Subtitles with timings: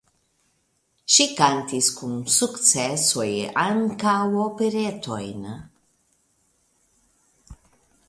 [1.15, 3.29] Ŝi kantis kun sukcesoj
[3.67, 5.49] ankaŭ operetojn.